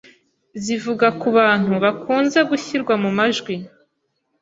[0.63, 3.55] zivuga ku bantu bakunze gushyirwa mu majwi